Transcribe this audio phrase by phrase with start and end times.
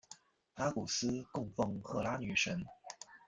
[0.55, 2.65] 阿古斯供奉赫拉女神。